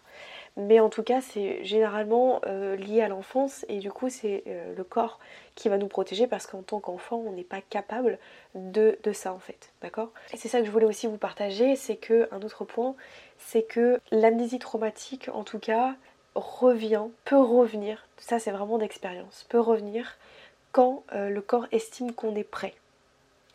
Mais 0.58 0.80
en 0.80 0.90
tout 0.90 1.04
cas, 1.04 1.22
c'est 1.22 1.64
généralement 1.64 2.42
euh, 2.48 2.76
lié 2.76 3.04
à 3.04 3.08
l'enfance 3.08 3.64
et 3.70 3.78
du 3.78 3.92
coup, 3.92 4.10
c'est 4.10 4.44
euh, 4.48 4.74
le 4.76 4.84
corps 4.84 5.20
qui 5.54 5.70
va 5.70 5.78
nous 5.78 5.88
protéger 5.88 6.26
parce 6.26 6.48
qu'en 6.48 6.64
tant 6.64 6.80
qu'enfant, 6.80 7.18
on 7.18 7.32
n'est 7.32 7.44
pas 7.44 7.62
capable 7.62 8.18
de, 8.56 8.98
ça 9.14 9.34
en 9.34 9.40
fait. 9.40 9.72
D'accord? 9.84 10.12
Et 10.34 10.38
c'est 10.38 10.48
ça 10.48 10.60
que 10.60 10.66
je 10.66 10.72
voulais 10.72 10.88
aussi 10.88 11.06
vous 11.06 11.18
partager 11.18 11.76
c'est 11.76 11.96
que, 11.96 12.28
un 12.32 12.42
autre 12.42 12.66
point, 12.66 12.96
c'est 13.38 13.62
que 13.62 14.02
l'amnésie 14.10 14.58
traumatique, 14.58 15.30
en 15.32 15.44
tout 15.44 15.60
cas, 15.60 15.96
revient, 16.34 17.04
peut 17.24 17.40
revenir, 17.40 18.08
ça 18.18 18.40
c'est 18.40 18.52
vraiment 18.52 18.80
d'expérience, 18.80 19.46
peut 19.50 19.60
revenir 19.60 20.18
quand 20.72 21.04
euh, 21.14 21.30
le 21.30 21.42
corps 21.42 21.68
estime 21.72 22.14
qu'on 22.14 22.36
est 22.36 22.44
prêt. 22.44 22.74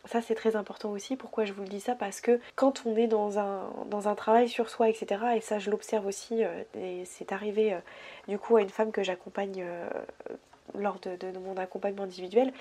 Ça 0.05 0.21
c'est 0.21 0.35
très 0.35 0.55
important 0.57 0.91
aussi. 0.91 1.15
Pourquoi 1.15 1.45
je 1.45 1.53
vous 1.53 1.61
le 1.61 1.69
dis 1.69 1.79
ça? 1.79 1.95
Parce 1.95 2.19
que 2.19 2.39
quand 2.55 2.83
on 2.85 2.95
est 2.97 3.07
dans 3.07 3.39
un, 3.39 3.71
dans 3.89 4.09
un 4.09 4.15
travail 4.15 4.49
sur 4.49 4.69
soi, 4.69 4.89
etc., 4.89 5.21
et 5.35 5.41
ça 5.41 5.59
je 5.59 5.71
l'observe 5.71 6.05
aussi, 6.05 6.43
euh, 6.43 6.63
et 6.77 7.05
c'est 7.05 7.31
arrivé 7.31 7.73
euh, 7.73 7.79
du 8.27 8.37
coup 8.37 8.57
à 8.57 8.61
une 8.61 8.69
femme 8.69 8.91
que 8.91 9.01
j'accompagne 9.01 9.63
euh, 9.65 9.87
lors 10.77 10.99
de, 10.99 11.17
mon 11.39 11.55
accompagnement 11.55 12.03
individuel, 12.03 12.51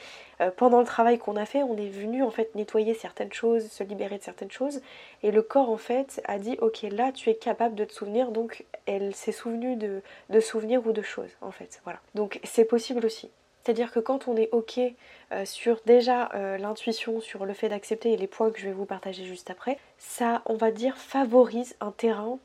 pendant 0.57 0.81
le 0.81 0.85
travail 0.85 1.19
qu'on 1.19 1.37
a 1.37 1.47
fait, 1.47 1.63
on 1.63 1.77
est 1.77 1.89
venu 1.89 2.23
en 2.23 2.31
fait 2.31 2.55
nettoyer 2.55 2.95
certaines 2.95 3.33
choses, 3.33 3.71
se 3.71 3.85
libérer 3.85 4.19
de 4.19 4.23
certaines 4.23 4.51
choses, 4.51 4.83
et 5.23 5.31
le 5.31 5.41
corps 5.41 5.71
en 5.71 5.77
fait 5.77 6.21
a 6.27 6.39
dit 6.39 6.59
ok 6.61 6.83
là 6.91 7.13
tu 7.13 7.31
es 7.31 7.37
capable 7.37 7.75
de 7.75 7.85
te 7.85 7.93
souvenir, 7.93 8.31
donc 8.33 8.67
elle 8.87 9.15
s'est 9.15 9.33
souvenue 9.33 9.77
de, 9.77 10.03
de 10.31 10.41
souvenirs 10.41 10.87
ou 10.87 10.93
de 10.93 11.01
choses 11.03 11.31
en 11.41 11.53
fait. 11.53 11.81
Voilà. 11.85 12.01
Donc 12.15 12.41
c'est 12.45 12.67
possible 12.67 13.07
aussi. 13.07 13.31
C'est-à-dire 13.63 13.93
que 13.93 14.01
quand 14.01 14.29
on 14.29 14.37
est 14.37 14.49
OK 14.53 14.79
euh, 14.79 15.45
sur 15.45 15.81
déjà 15.87 16.31
euh, 16.35 16.59
l'intuition, 16.59 17.21
sur 17.21 17.45
le 17.47 17.55
fait 17.55 17.69
d'accepter 17.69 18.13
et 18.13 18.17
les 18.17 18.27
points 18.27 18.51
que 18.51 18.59
je 18.59 18.67
vais 18.67 18.73
vous 18.73 18.87
partager 18.87 19.25
juste 19.25 19.51
après, 19.51 19.79
ça, 19.99 20.43
on 20.47 20.55
va 20.55 20.71
dire, 20.71 20.97
favorise 20.97 21.77
un 21.81 21.93
terrain 21.93 22.39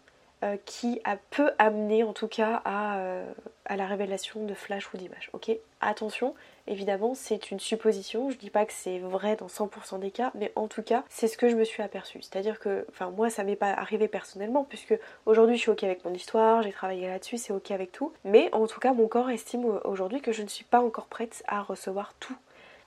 euh, 0.44 0.56
qui 0.65 1.01
a, 1.03 1.17
peut 1.32 1.51
amener 1.58 2.03
en 2.03 2.13
tout 2.13 2.27
cas 2.27 2.62
à, 2.63 3.00
euh, 3.00 3.25
à 3.65 3.75
la 3.75 3.88
révélation 3.88 4.46
de 4.46 4.53
flash 4.53 4.94
ou 4.94 4.98
d'images. 4.98 5.32
Ok 5.34 5.50
Attention, 5.82 6.36
évidemment, 6.67 7.15
c'est 7.15 7.50
une 7.50 7.60
supposition. 7.60 8.29
Je 8.29 8.38
dis 8.38 8.51
pas 8.51 8.65
que 8.65 8.74
c'est 8.74 9.00
vrai 9.00 9.36
dans 9.36 9.48
100% 9.48 10.00
des 10.00 10.12
cas, 10.12 10.32
mais 10.36 10.51
en 10.56 10.67
tout 10.67 10.84
cas, 10.84 11.03
c'est 11.10 11.27
ce 11.27 11.39
que 11.39 11.50
je 11.50 11.56
me 11.56 11.63
suis 11.63 11.82
aperçue. 11.82 12.22
C'est-à-dire 12.22 12.60
que, 12.60 12.86
enfin, 12.91 13.10
moi, 13.10 13.32
ça 13.32 13.44
m'est 13.44 13.56
pas 13.56 13.72
arrivé 13.72 14.08
personnellement, 14.08 14.63
puisque 14.63 14.96
aujourd'hui, 15.25 15.56
je 15.56 15.62
suis 15.62 15.72
ok 15.72 15.84
avec 15.84 16.06
mon 16.06 16.13
histoire, 16.13 16.62
j'ai 16.62 16.72
travaillé 16.72 17.08
là-dessus, 17.08 17.39
c'est 17.39 17.53
ok 17.53 17.72
avec 17.72 17.91
tout. 17.91 18.13
Mais 18.24 18.50
en 18.53 18.67
tout 18.67 18.79
cas, 18.79 18.94
mon 18.94 19.08
corps 19.08 19.32
estime 19.32 19.65
aujourd'hui 19.86 20.22
que 20.22 20.32
je 20.32 20.44
ne 20.44 20.48
suis 20.48 20.65
pas 20.65 20.82
encore 20.82 21.08
prête 21.08 21.44
à 21.48 21.62
recevoir 21.63 22.13
tout, 22.20 22.38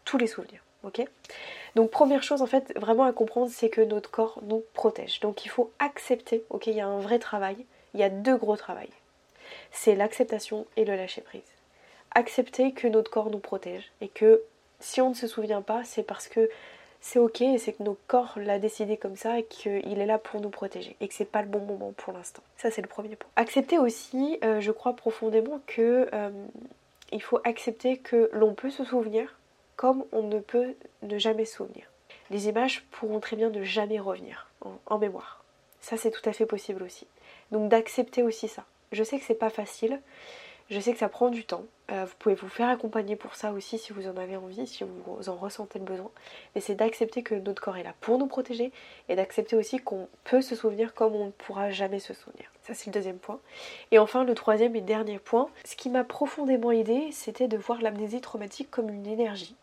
tous 0.04 0.19
les 0.19 0.28
souvenirs 0.28 0.62
ok 0.82 1.04
Donc 1.75 1.90
première 1.90 2.22
chose 2.22 2.42
en 2.42 2.46
fait 2.46 2.72
vraiment 2.76 3.04
à 3.04 3.12
comprendre 3.12 3.50
c'est 3.50 3.68
que 3.68 3.80
notre 3.80 4.10
corps 4.10 4.40
nous 4.42 4.62
protège. 4.75 5.20
Donc 5.20 5.44
il 5.44 5.49
faut 5.49 5.70
accepter, 5.78 6.44
ok, 6.50 6.66
il 6.66 6.75
y 6.75 6.80
a 6.80 6.87
un 6.87 7.00
vrai 7.00 7.18
travail, 7.18 7.64
il 7.94 8.00
y 8.00 8.04
a 8.04 8.10
deux 8.10 8.37
gros 8.37 8.56
travails. 8.56 8.90
C'est 9.72 9.94
l'acceptation 9.94 10.66
et 10.76 10.84
le 10.84 10.96
lâcher 10.96 11.20
prise. 11.20 11.42
Accepter 12.12 12.72
que 12.72 12.88
notre 12.88 13.10
corps 13.10 13.30
nous 13.30 13.38
protège 13.38 13.90
et 14.00 14.08
que 14.08 14.42
si 14.80 15.00
on 15.00 15.10
ne 15.10 15.14
se 15.14 15.26
souvient 15.26 15.62
pas, 15.62 15.84
c'est 15.84 16.02
parce 16.02 16.28
que 16.28 16.49
c'est 17.00 17.18
ok 17.18 17.40
et 17.40 17.58
c'est 17.58 17.72
que 17.72 17.82
notre 17.82 18.00
corps 18.06 18.34
l'a 18.37 18.58
décidé 18.58 18.96
comme 18.96 19.16
ça 19.16 19.38
et 19.38 19.44
qu'il 19.44 20.00
est 20.00 20.06
là 20.06 20.18
pour 20.18 20.40
nous 20.40 20.50
protéger 20.50 20.96
et 21.00 21.08
que 21.08 21.14
c'est 21.14 21.25
pas 21.25 21.42
le 21.42 21.49
bon 21.49 21.60
moment 21.60 21.92
pour 21.96 22.12
l'instant. 22.12 22.42
Ça 22.56 22.70
c'est 22.70 22.82
le 22.82 22.88
premier 22.88 23.16
point. 23.16 23.30
Accepter 23.37 23.78
aussi, 23.78 24.38
euh, 24.44 24.60
je 24.60 24.70
crois 24.70 24.94
profondément 24.94 25.60
que 25.66 26.08
euh, 26.12 26.30
il 27.12 27.22
faut 27.22 27.40
accepter 27.44 27.96
que 27.96 28.28
l'on 28.32 28.54
peut 28.54 28.70
se 28.70 28.84
souvenir 28.84 29.39
comme 29.80 30.04
on 30.12 30.20
ne 30.20 30.40
peut 30.40 30.75
ne 31.00 31.16
jamais 31.16 31.46
souvenir. 31.46 31.87
Les 32.28 32.49
images 32.49 32.84
pourront 32.90 33.18
très 33.18 33.34
bien 33.34 33.49
ne 33.49 33.62
jamais 33.64 33.99
revenir 33.99 34.46
en 34.84 34.99
mémoire. 34.99 35.42
Ça 35.80 35.96
c'est 35.96 36.10
tout 36.10 36.28
à 36.28 36.34
fait 36.34 36.44
possible 36.44 36.82
aussi. 36.82 37.06
Donc 37.50 37.70
d'accepter 37.70 38.22
aussi 38.22 38.46
ça. 38.46 38.66
Je 38.92 39.02
sais 39.02 39.18
que 39.18 39.25
c'est 39.25 39.32
pas 39.32 39.49
facile, 39.49 40.02
je 40.68 40.78
sais 40.78 40.92
que 40.92 40.99
ça 40.99 41.08
prend 41.08 41.30
du 41.30 41.46
temps. 41.46 41.64
Euh, 41.92 42.04
vous 42.04 42.14
pouvez 42.18 42.34
vous 42.34 42.50
faire 42.50 42.68
accompagner 42.68 43.16
pour 43.16 43.37
ça 43.37 43.52
aussi 43.52 43.78
si 43.78 43.94
vous 43.94 44.06
en 44.06 44.18
avez 44.18 44.37
envie, 44.37 44.66
si 44.66 44.84
vous 44.84 45.30
en 45.30 45.37
ressentez 45.37 45.78
le 45.78 45.87
besoin. 45.87 46.10
Mais 46.54 46.60
c'est 46.60 46.75
d'accepter 46.75 47.22
que 47.22 47.34
notre 47.34 47.62
corps 47.62 47.78
est 47.78 47.82
là 47.82 47.94
pour 48.02 48.18
nous 48.18 48.26
protéger 48.26 48.72
et 49.08 49.16
d'accepter 49.16 49.56
aussi 49.56 49.78
qu'on 49.78 50.08
peut 50.25 50.42
se 50.42 50.54
souvenir 50.54 50.92
comme 50.92 51.16
on 51.16 51.25
ne 51.25 51.30
pourra 51.30 51.70
jamais 51.70 52.00
se 52.00 52.12
souvenir. 52.12 52.52
Ça 52.64 52.75
c'est 52.75 52.88
le 52.88 52.92
deuxième 52.92 53.18
point. 53.18 53.40
Et 53.92 53.99
enfin 53.99 54.25
le 54.25 54.34
troisième 54.34 54.76
et 54.76 54.82
dernier 54.82 55.18
point, 55.18 55.49
ce 55.64 55.75
qui 55.75 55.88
m'a 55.88 56.04
profondément 56.04 56.70
aidé, 56.70 57.08
c'était 57.12 57.49
de 57.49 57.56
voir 57.56 57.80
l'amnésie 57.80 58.20
traumatique 58.20 58.70
comme 58.70 58.90
une 58.90 59.06
énergie 59.06 59.56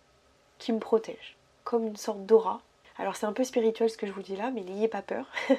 qui 0.58 0.74
me 0.74 0.80
protège, 0.80 1.36
comme 1.64 1.86
une 1.86 1.98
sorte 1.98 2.26
d'aura 2.26 2.62
alors 3.00 3.16
c'est 3.16 3.26
un 3.26 3.34
peu 3.34 3.44
spirituel 3.44 3.90
ce 3.90 3.98
que 3.98 4.08
je 4.08 4.12
vous 4.12 4.22
dis 4.22 4.36
là, 4.36 4.52
mais 4.52 4.62
n'ayez 4.62 4.88
pas 4.88 5.02
peur. 5.02 5.28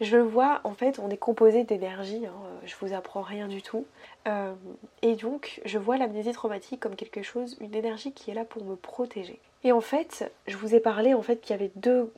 je 0.00 0.16
vois, 0.16 0.60
en 0.64 0.72
fait, 0.72 0.98
on 0.98 1.10
est 1.10 1.18
composé 1.18 1.64
d'énergie, 1.64 2.26
hein, 2.26 2.32
je 2.64 2.74
vous 2.80 2.94
apprends 2.94 3.20
rien 3.20 3.46
du 3.46 3.60
tout. 3.60 3.84
Euh, 4.26 4.54
et 5.02 5.14
donc, 5.16 5.60
je 5.64 5.78
vois 5.78 5.98
l'amnésie 5.98 6.32
traumatique 6.32 6.80
comme 6.80 6.96
quelque 6.96 7.22
chose, 7.22 7.56
une 7.60 7.74
énergie 7.74 8.12
qui 8.12 8.30
est 8.30 8.34
là 8.34 8.44
pour 8.44 8.64
me 8.64 8.76
protéger. 8.76 9.38
Et 9.64 9.72
en 9.72 9.82
fait, 9.82 10.32
je 10.46 10.56
vous 10.56 10.74
ai 10.74 10.80
parlé 10.80 11.14
en 11.14 11.22
fait 11.22 11.40
qu'il 11.40 11.50
y 11.50 11.58
avait 11.58 11.72
deux, 11.76 12.10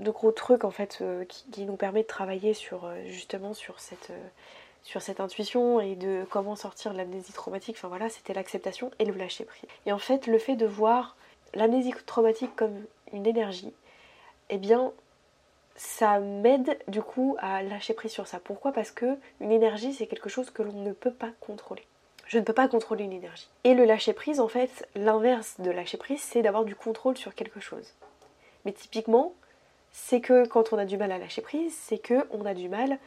gros 0.00 0.32
trucs 0.32 0.64
en 0.64 0.70
fait 0.70 0.98
euh, 1.02 1.24
qui, 1.26 1.64
nous 1.64 1.76
permettent 1.76 2.06
de 2.06 2.08
travailler 2.08 2.52
sur 2.52 2.86
euh, 2.86 2.96
justement 3.06 3.54
sur 3.54 3.78
cette 3.80 4.12
sur 4.82 5.02
cette 5.02 5.20
intuition 5.20 5.78
et 5.78 5.94
de 5.94 6.24
comment 6.30 6.56
sortir 6.56 6.92
de 6.92 6.96
l'amnésie 6.96 7.34
traumatique. 7.34 7.76
Enfin 7.76 7.88
voilà, 7.88 8.08
c'était 8.08 8.32
l'acceptation 8.32 8.90
et 8.98 9.04
le 9.04 9.12
lâcher 9.12 9.44
prise. 9.44 9.68
Et 9.84 9.92
en 9.92 9.98
fait, 9.98 10.26
le 10.26 10.38
fait 10.38 10.56
de 10.56 10.64
voir 10.64 11.16
l'amnésie 11.54 11.94
traumatique 12.06 12.54
comme 12.56 12.84
une 13.12 13.26
énergie, 13.26 13.72
eh 14.48 14.58
bien 14.58 14.92
ça 15.76 16.20
m'aide 16.20 16.78
du 16.88 17.00
coup 17.00 17.36
à 17.38 17.62
lâcher 17.62 17.94
prise 17.94 18.12
sur 18.12 18.26
ça. 18.26 18.38
Pourquoi? 18.38 18.72
Parce 18.72 18.90
que 18.90 19.16
une 19.40 19.52
énergie 19.52 19.94
c'est 19.94 20.06
quelque 20.06 20.28
chose 20.28 20.50
que 20.50 20.62
l'on 20.62 20.72
ne 20.72 20.92
peut 20.92 21.12
pas 21.12 21.30
contrôler. 21.40 21.86
Je 22.30 22.38
ne 22.38 22.44
peux 22.44 22.52
pas 22.52 22.68
contrôler 22.68 23.02
une 23.02 23.12
énergie. 23.12 23.48
Et 23.64 23.74
le 23.74 23.84
lâcher 23.84 24.12
prise, 24.12 24.38
en 24.38 24.46
fait, 24.46 24.88
l'inverse 24.94 25.56
de 25.58 25.68
lâcher 25.68 25.96
prise, 25.98 26.20
c'est 26.20 26.42
d'avoir 26.42 26.64
du 26.64 26.76
contrôle 26.76 27.16
sur 27.16 27.34
quelque 27.34 27.58
chose. 27.58 27.92
Mais 28.64 28.70
typiquement, 28.70 29.34
c'est 29.90 30.20
que 30.20 30.46
quand 30.46 30.72
on 30.72 30.78
a 30.78 30.84
du 30.84 30.96
mal 30.96 31.10
à 31.10 31.18
lâcher 31.18 31.42
prise, 31.42 31.74
c'est 31.76 31.98
que 31.98 32.24
on 32.30 32.46
a 32.46 32.54
du 32.54 32.68
mal 32.68 32.98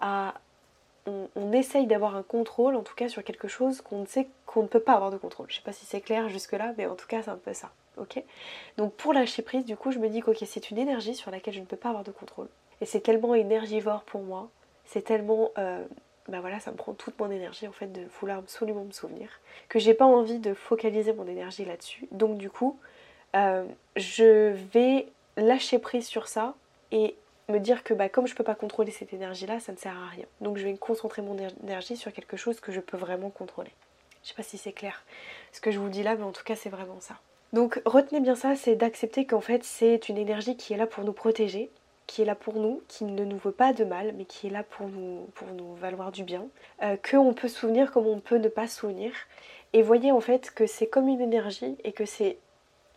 à 0.00 0.32
on, 1.06 1.52
essaye 1.52 1.86
d'avoir 1.86 2.16
un 2.16 2.22
contrôle, 2.22 2.74
en 2.74 2.82
tout 2.82 2.94
cas 2.94 3.08
sur 3.08 3.22
quelque 3.22 3.48
chose 3.48 3.82
qu'on 3.82 3.98
ne 3.98 4.06
sait 4.06 4.28
qu'on 4.46 4.62
ne 4.62 4.68
peut 4.68 4.80
pas 4.80 4.94
avoir 4.94 5.10
de 5.10 5.18
contrôle. 5.18 5.46
Je 5.50 5.56
sais 5.56 5.62
pas 5.62 5.72
si 5.72 5.84
c'est 5.84 6.00
clair 6.00 6.30
jusque 6.30 6.52
là, 6.52 6.72
mais 6.78 6.86
en 6.86 6.94
tout 6.94 7.06
cas 7.06 7.22
c'est 7.22 7.30
un 7.30 7.36
peu 7.36 7.52
ça 7.52 7.70
Donc 8.76 8.94
pour 8.94 9.12
lâcher 9.12 9.42
prise, 9.42 9.64
du 9.64 9.76
coup, 9.76 9.90
je 9.90 9.98
me 9.98 10.08
dis 10.08 10.20
que 10.20 10.32
c'est 10.44 10.70
une 10.70 10.78
énergie 10.78 11.14
sur 11.14 11.30
laquelle 11.30 11.54
je 11.54 11.60
ne 11.60 11.66
peux 11.66 11.76
pas 11.76 11.90
avoir 11.90 12.04
de 12.04 12.12
contrôle. 12.12 12.48
Et 12.80 12.86
c'est 12.86 13.00
tellement 13.00 13.34
énergivore 13.34 14.02
pour 14.02 14.22
moi, 14.22 14.48
c'est 14.84 15.02
tellement... 15.02 15.50
Bah 16.28 16.40
voilà, 16.40 16.60
ça 16.60 16.70
me 16.70 16.76
prend 16.76 16.92
toute 16.92 17.18
mon 17.18 17.30
énergie 17.30 17.66
en 17.66 17.72
fait 17.72 17.90
de 17.90 18.02
vouloir 18.20 18.38
absolument 18.38 18.84
me 18.84 18.92
souvenir, 18.92 19.28
que 19.68 19.80
j'ai 19.80 19.94
pas 19.94 20.04
envie 20.04 20.38
de 20.38 20.54
focaliser 20.54 21.12
mon 21.12 21.26
énergie 21.26 21.64
là-dessus. 21.64 22.06
Donc 22.12 22.38
du 22.38 22.50
coup, 22.50 22.78
euh, 23.34 23.64
je 23.96 24.52
vais 24.72 25.08
lâcher 25.36 25.80
prise 25.80 26.06
sur 26.06 26.28
ça 26.28 26.54
et 26.92 27.16
me 27.48 27.58
dire 27.58 27.82
que 27.82 27.94
bah, 27.94 28.08
comme 28.08 28.28
je 28.28 28.36
peux 28.36 28.44
pas 28.44 28.54
contrôler 28.54 28.92
cette 28.92 29.12
énergie 29.12 29.46
là, 29.46 29.58
ça 29.58 29.72
ne 29.72 29.76
sert 29.76 29.96
à 29.96 30.06
rien. 30.06 30.26
Donc 30.40 30.56
je 30.56 30.64
vais 30.64 30.76
concentrer 30.76 31.20
mon 31.20 31.36
énergie 31.64 31.96
sur 31.96 32.12
quelque 32.12 32.36
chose 32.36 32.60
que 32.60 32.70
je 32.70 32.80
peux 32.80 32.96
vraiment 32.96 33.30
contrôler. 33.30 33.72
Je 34.22 34.28
sais 34.28 34.34
pas 34.34 34.42
si 34.44 34.56
c'est 34.56 34.72
clair 34.72 35.02
ce 35.52 35.60
que 35.60 35.72
je 35.72 35.80
vous 35.80 35.88
dis 35.88 36.04
là, 36.04 36.14
mais 36.14 36.24
en 36.24 36.32
tout 36.32 36.44
cas 36.44 36.54
c'est 36.54 36.68
vraiment 36.68 37.00
ça. 37.00 37.16
Donc 37.52 37.82
retenez 37.84 38.20
bien 38.20 38.36
ça, 38.36 38.54
c'est 38.54 38.76
d'accepter 38.76 39.26
qu'en 39.26 39.40
fait 39.40 39.64
c'est 39.64 40.08
une 40.08 40.18
énergie 40.18 40.56
qui 40.56 40.72
est 40.72 40.76
là 40.76 40.86
pour 40.86 41.04
nous 41.04 41.12
protéger, 41.12 41.70
qui 42.06 42.22
est 42.22 42.24
là 42.24 42.34
pour 42.34 42.54
nous, 42.54 42.82
qui 42.88 43.04
ne 43.04 43.24
nous 43.24 43.38
veut 43.38 43.52
pas 43.52 43.72
de 43.72 43.84
mal, 43.84 44.14
mais 44.16 44.24
qui 44.24 44.46
est 44.46 44.50
là 44.50 44.62
pour 44.62 44.88
nous, 44.88 45.28
pour 45.34 45.48
nous 45.48 45.74
valoir 45.74 46.12
du 46.12 46.22
bien, 46.22 46.46
euh, 46.82 46.96
qu'on 46.96 47.34
peut 47.34 47.48
souvenir 47.48 47.90
comme 47.92 48.06
on 48.06 48.20
peut 48.20 48.38
ne 48.38 48.48
pas 48.48 48.68
souvenir. 48.68 49.12
Et 49.72 49.82
voyez 49.82 50.12
en 50.12 50.20
fait 50.20 50.50
que 50.52 50.66
c'est 50.66 50.86
comme 50.86 51.08
une 51.08 51.20
énergie 51.20 51.76
et 51.84 51.92
que 51.92 52.04
c'est 52.04 52.38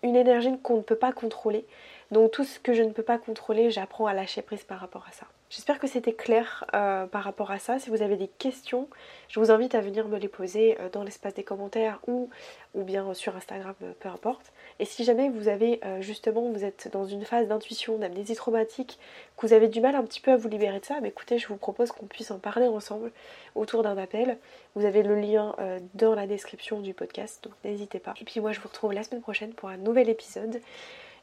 une 0.04 0.16
énergie 0.16 0.52
qu'on 0.62 0.78
ne 0.78 0.82
peut 0.82 0.96
pas 0.96 1.12
contrôler. 1.12 1.66
Donc 2.12 2.32
tout 2.32 2.44
ce 2.44 2.60
que 2.60 2.74
je 2.74 2.84
ne 2.84 2.92
peux 2.92 3.04
pas 3.04 3.18
contrôler, 3.18 3.72
j'apprends 3.72 4.06
à 4.06 4.14
lâcher 4.14 4.42
prise 4.42 4.64
par 4.64 4.80
rapport 4.80 5.06
à 5.08 5.12
ça. 5.12 5.26
J'espère 5.56 5.78
que 5.78 5.86
c'était 5.86 6.14
clair 6.14 6.66
euh, 6.74 7.06
par 7.06 7.24
rapport 7.24 7.52
à 7.52 7.60
ça. 7.60 7.78
Si 7.78 7.92
vous 7.92 8.02
avez 8.02 8.16
des 8.16 8.28
questions, 8.28 8.88
je 9.28 9.40
vous 9.40 9.52
invite 9.52 9.76
à 9.76 9.82
venir 9.82 10.08
me 10.08 10.18
les 10.18 10.28
poser 10.28 10.76
euh, 10.80 10.90
dans 10.90 11.04
l'espace 11.04 11.36
des 11.36 11.44
commentaires 11.44 12.00
ou, 12.08 12.32
ou 12.74 12.82
bien 12.82 13.14
sur 13.14 13.36
Instagram, 13.36 13.76
euh, 13.84 13.92
peu 14.00 14.10
importe. 14.10 14.52
Et 14.80 14.86
si 14.86 15.04
jamais 15.04 15.30
vous 15.30 15.50
avez 15.50 15.80
justement, 16.00 16.50
vous 16.50 16.64
êtes 16.64 16.90
dans 16.92 17.06
une 17.06 17.24
phase 17.24 17.48
d'intuition, 17.48 18.00
d'amnésie 18.00 18.34
traumatique, 18.34 18.98
que 19.38 19.46
vous 19.46 19.54
avez 19.54 19.68
du 19.68 19.80
mal 19.80 19.94
un 19.94 20.04
petit 20.04 20.20
peu 20.20 20.32
à 20.32 20.38
vous 20.38 20.50
libérer 20.50 20.80
de 20.80 20.86
ça, 20.86 20.98
écoutez, 21.04 21.38
je 21.38 21.48
vous 21.48 21.58
propose 21.58 21.92
qu'on 21.92 22.08
puisse 22.08 22.32
en 22.32 22.40
parler 22.40 22.66
ensemble 22.66 23.12
autour 23.54 23.84
d'un 23.84 23.96
appel. 24.00 24.40
Vous 24.74 24.86
avez 24.86 25.04
le 25.04 25.14
lien 25.14 25.56
dans 25.94 26.16
la 26.16 26.26
description 26.26 26.80
du 26.80 26.96
podcast, 26.96 27.44
donc 27.44 27.54
n'hésitez 27.64 28.00
pas. 28.00 28.16
Et 28.20 28.26
puis 28.26 28.40
moi 28.40 28.52
je 28.52 28.60
vous 28.60 28.68
retrouve 28.68 28.94
la 28.94 29.04
semaine 29.04 29.22
prochaine 29.22 29.54
pour 29.54 29.70
un 29.70 29.78
nouvel 29.78 30.10
épisode. 30.10 30.60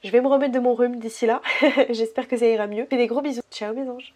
Je 0.04 0.10
vais 0.10 0.20
me 0.20 0.28
remettre 0.28 0.52
de 0.52 0.60
mon 0.60 0.74
rhume 0.74 1.00
d'ici 1.00 1.26
là. 1.26 1.42
J'espère 1.90 2.28
que 2.28 2.36
ça 2.36 2.46
ira 2.46 2.68
mieux. 2.68 2.86
Fais 2.86 2.96
des 2.96 3.08
gros 3.08 3.20
bisous. 3.20 3.42
Ciao 3.50 3.74
mes 3.74 3.88
anges. 3.90 4.14